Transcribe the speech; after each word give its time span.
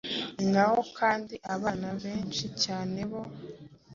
Ni 0.35 0.45
nawo 0.53 0.79
kandi 0.99 1.35
abana 1.55 1.87
be-nshi 2.01 2.47
cyane 2.63 2.99
bo 3.09 3.21